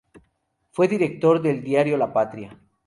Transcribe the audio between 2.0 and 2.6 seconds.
Patria".